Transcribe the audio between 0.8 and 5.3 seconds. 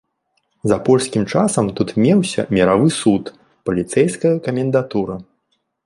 польскім часам тут меўся міравы суд, паліцэйская камендатура.